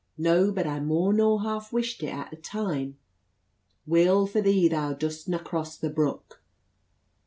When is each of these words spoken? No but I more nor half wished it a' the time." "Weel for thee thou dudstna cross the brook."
No 0.17 0.51
but 0.51 0.65
I 0.65 0.79
more 0.79 1.13
nor 1.13 1.43
half 1.43 1.71
wished 1.71 2.01
it 2.01 2.07
a' 2.11 2.27
the 2.31 2.35
time." 2.35 2.97
"Weel 3.85 4.25
for 4.25 4.41
thee 4.41 4.67
thou 4.67 4.93
dudstna 4.95 5.43
cross 5.43 5.77
the 5.77 5.91
brook." 5.91 6.41